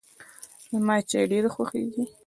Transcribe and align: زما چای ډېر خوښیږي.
زما 0.73 0.95
چای 1.09 1.25
ډېر 1.31 1.45
خوښیږي. 1.53 2.03